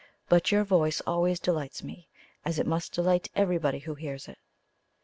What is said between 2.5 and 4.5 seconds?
it must delight everybody who hears it."